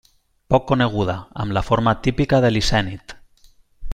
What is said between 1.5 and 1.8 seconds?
la